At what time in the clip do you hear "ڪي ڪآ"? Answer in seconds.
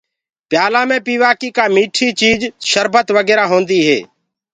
1.39-1.65